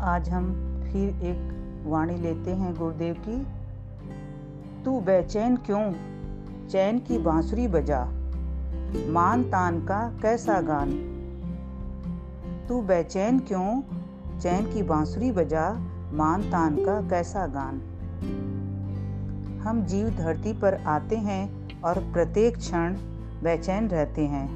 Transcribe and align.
आज 0.00 0.28
हम 0.28 0.52
फिर 0.84 1.08
एक 1.08 1.56
वाणी 1.86 2.16
लेते 2.16 2.50
हैं 2.50 2.74
गुरुदेव 2.74 3.16
की, 3.28 3.46
तू 4.84 5.00
बेचैन 5.00 5.56
क्यों? 5.56 5.92
चैन 6.68 6.98
की 6.98 7.18
बांसुरी 7.18 7.68
बजा। 7.68 8.04
मान 9.08 9.42
तान 9.42 9.80
का 9.80 10.18
कैसा 10.22 10.60
गान? 10.60 10.90
तू 12.68 12.82
बेचैन 12.82 13.38
क्यों? 13.38 13.82
चैन 14.38 14.72
की 14.72 14.82
बांसुरी 14.82 15.32
बजा, 15.32 15.70
मान 16.12 16.42
तान 16.42 16.76
का 16.76 17.00
कैसा 17.00 17.46
गान? 17.46 17.76
हम 19.64 19.84
जीव 19.84 20.10
धरती 20.10 20.52
पर 20.52 20.74
आते 20.74 21.16
हैं 21.16 21.68
और 21.80 21.98
प्रत्येक 21.98 22.56
क्षण 22.56 22.94
बेचैन 23.42 23.88
रहते 23.88 24.26
हैं। 24.26 24.48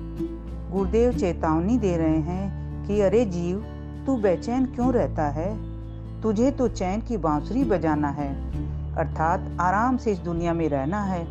गुरुदेव 0.72 1.12
चेतावनी 1.12 1.78
दे 1.78 1.96
रहे 1.96 2.18
हैं 2.18 2.64
कि 2.86 3.00
अरे 3.00 3.24
जीव 3.24 3.73
तू 4.06 4.16
बेचैन 4.16 4.66
क्यों 4.66 4.92
रहता 4.92 5.24
है? 5.24 5.74
तुझे 6.22 6.50
तो 6.50 6.68
चैन 6.68 7.00
की 7.00 7.16
बांसुरी 7.16 7.64
बजाना 7.64 8.08
है। 8.08 8.54
अर्थात 8.94 9.56
आराम 9.60 9.96
से 9.96 10.12
इस 10.12 10.18
दुनिया 10.18 10.52
में 10.52 10.68
रहना 10.68 11.02
है। 11.02 11.26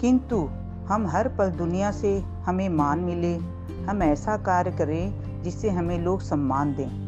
किंतु 0.00 0.48
हम 0.88 1.06
हर 1.06 1.28
पल 1.28 1.50
दुनिया 1.50 1.90
से 1.90 2.20
हमें 2.20 2.68
मान 2.68 2.98
मिले, 2.98 3.36
हम 3.84 4.02
ऐसा 4.02 4.36
कार्य 4.36 4.70
करें 4.70 5.22
जिससे 5.42 5.70
हमें 5.70 5.98
लोग 5.98 6.20
सम्मान 6.20 6.74
दें। 6.74 7.02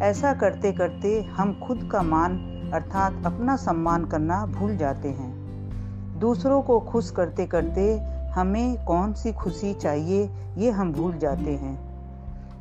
ऐसा 0.00 0.34
करते 0.34 0.72
करते 0.72 1.22
हम 1.22 1.60
खुद 1.66 1.88
का 1.92 2.02
मान, 2.02 2.38
अर्थात 2.74 3.22
अपना 3.26 3.56
सम्मान 3.56 4.04
करना 4.04 4.46
भूल 4.46 4.76
जाते 4.76 5.08
हैं। 5.08 5.44
दूसरों 6.18 6.62
को 6.62 6.80
खुश 6.80 7.10
करते 7.10 7.46
करते 7.46 7.98
हमें 8.34 8.84
कौन 8.84 9.12
सी 9.12 9.32
खुशी 9.32 9.74
चाहिए, 9.74 10.30
ये 10.58 10.70
हम 10.70 10.92
भूल 10.92 11.18
जाते 11.18 11.50
हैं। 11.50 11.93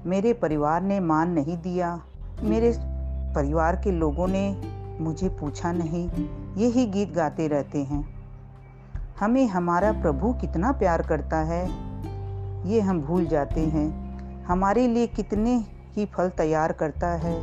मेरे 0.06 0.34
परिवार 0.34 0.82
ने 0.82 1.00
मान 1.00 1.32
नहीं 1.32 1.58
दिया। 1.58 2.02
मेरे 2.42 2.78
परिवार 3.36 3.76
के 3.76 3.92
लोगों 3.92 4.28
ने 4.28 4.62
मुझे 5.02 5.30
पूछा 5.30 5.72
नहीं। 5.72 6.10
यही 6.58 6.86
गीत 6.86 7.14
गाते 7.14 7.48
रहते 7.48 7.84
हैं। 7.84 8.08
हमें 9.20 9.48
हमारा 9.48 9.92
प्रभु 9.92 10.34
कितना 10.34 10.72
प्यार 10.72 11.02
करता 11.02 11.38
है। 11.38 11.70
ये 12.72 12.82
हम 12.82 13.02
भूल 13.02 13.26
जाते 13.26 13.62
हैं। 13.62 14.18
हमारे 14.44 14.88
लिए 14.88 15.08
कितने 15.08 15.66
ही 15.98 16.06
फल 16.06 16.30
तैयार 16.30 16.72
करता 16.72 17.08
है। 17.08 17.36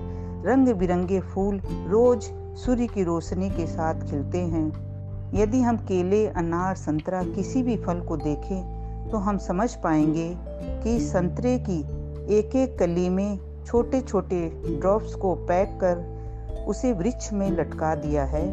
रंग 0.44 0.68
बिरंगे 0.68 1.20
फूल 1.20 1.60
रोज 1.88 2.22
सूर्य 2.58 2.86
की 2.86 3.02
रोशनी 3.04 3.50
के 3.50 3.66
साथ 3.66 3.94
खिलते 3.94 4.38
हैं। 4.38 4.90
यदि 5.34 5.60
हम 5.60 5.76
केले, 5.76 6.26
अनार, 6.26 6.74
संतरा 6.74 7.22
किसी 7.22 7.62
भी 7.62 7.76
फल 7.76 8.00
को 8.00 8.16
देखें 8.16 8.80
तो 9.10 9.18
हम 9.18 9.38
समझ 9.38 9.74
पाएँगे 9.74 10.36
कि 10.82 11.00
संतरे 11.00 11.58
की 11.58 11.99
एक 12.28 12.56
एक 12.56 12.78
कली 12.78 13.08
में 13.08 13.38
छोटे 13.66 14.00
छोटे 14.00 14.62
ड्रॉप्स 14.80 15.14
को 15.14 15.34
पैक 15.34 15.78
कर 15.84 16.64
उसे 16.68 16.92
वृक्ष 16.92 17.32
में 17.32 17.50
लटका 17.50 17.94
दिया 17.94 18.24
है 18.24 18.44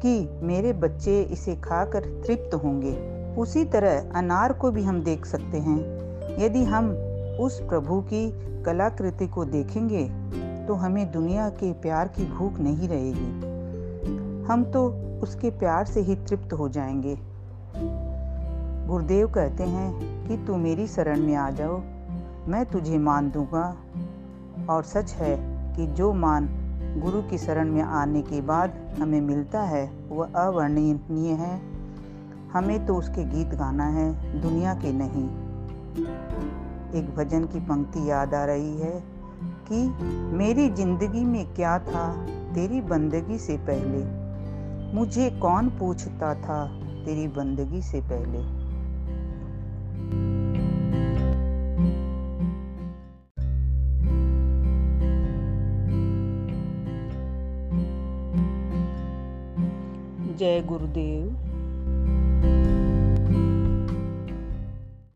कि 0.00 0.28
मेरे 0.42 0.72
बच्चे 0.72 1.22
इसे 1.22 1.56
खाकर 1.56 2.00
तृप्त 2.26 2.54
होंगे। 2.54 2.94
उसी 3.34 3.64
तरह 3.64 4.10
अनार 4.14 4.52
को 4.52 4.70
भी 4.70 4.82
हम 4.82 5.02
देख 5.02 5.26
सकते 5.26 5.58
हैं। 5.58 5.78
यदि 6.44 6.64
हम 6.64 6.90
उस 7.40 7.60
प्रभु 7.60 8.00
की 8.00 8.30
कलाकृति 8.62 9.26
को 9.26 9.44
देखेंगे 9.44 10.04
तो 10.66 10.74
हमें 10.74 11.12
दुनिया 11.12 11.48
के 11.48 11.72
प्यार 11.72 12.08
की 12.08 12.24
भूख 12.24 12.58
नहीं 12.58 12.88
रहेगी। 12.88 14.44
हम 14.44 14.64
तो 14.64 14.86
उसके 15.22 15.50
प्यार 15.50 15.84
से 15.84 16.00
ही 16.00 16.16
तृप्त 16.16 16.52
हो 16.52 16.68
जाएँगे। 16.68 17.16
गुरुदेव 18.88 19.28
कहते 19.28 19.62
हैं 19.62 20.28
कि 20.28 20.36
तू 20.36 20.56
मेरी 20.56 20.86
शरण 20.86 21.20
में 21.20 21.34
आ 21.34 21.50
जाओ। 21.50 21.80
मैं 22.48 22.66
तुझे 22.66 22.98
मान 22.98 23.30
दूँगा। 23.30 23.76
और 24.70 24.82
सच 24.82 25.12
है 25.12 25.36
कि 25.76 25.86
जो 25.86 26.12
मान 26.12 26.48
गुरु 26.98 27.22
की 27.22 27.38
शरण 27.38 27.70
में 27.70 27.82
आने 27.82 28.22
के 28.22 28.40
बाद 28.40 28.96
हमें 28.98 29.20
मिलता 29.20 29.60
है, 29.60 29.90
वह 30.08 30.26
अवर्णनीय 30.26 31.32
है। 31.32 31.60
हमें 32.52 32.86
तो 32.86 32.94
उसके 32.94 33.24
गीत 33.24 33.48
गाना 33.48 33.84
है, 33.84 34.40
दुनिया 34.40 34.74
के 34.74 34.92
नहीं। 34.92 35.24
एक 36.94 37.14
भजन 37.16 37.44
की 37.44 37.60
पंक्ति 37.60 38.10
याद 38.10 38.34
आ 38.34 38.44
रही 38.44 38.80
है 38.80 39.02
कि 39.72 39.88
मेरी 40.36 40.70
ज़िंदगी 40.70 41.24
में 41.24 41.54
क्या 41.54 41.78
था, 41.78 42.26
तेरी 42.54 42.80
बंदगी 42.80 43.38
से 43.38 43.56
पहले। 43.56 44.24
मुझे 44.94 45.30
कौन 45.30 45.68
पूछता 45.70 46.34
था, 46.34 46.66
तेरी 47.04 47.28
बंदगी 47.28 47.82
से 47.82 48.00
पहले। 48.00 48.63
जय 60.38 60.62
गुरुदेव। 60.62 61.53